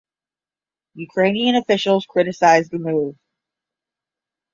[0.97, 3.17] Ukrainian officials criticized the move.